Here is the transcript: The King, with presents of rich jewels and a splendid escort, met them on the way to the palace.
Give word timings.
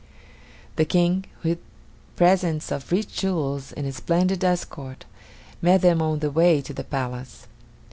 The 0.77 0.85
King, 0.85 1.25
with 1.43 1.59
presents 2.15 2.71
of 2.71 2.91
rich 2.91 3.17
jewels 3.17 3.71
and 3.71 3.85
a 3.85 3.91
splendid 3.91 4.43
escort, 4.43 5.05
met 5.61 5.81
them 5.81 6.01
on 6.01 6.17
the 6.21 6.31
way 6.31 6.59
to 6.63 6.73
the 6.73 6.83
palace. 6.83 7.45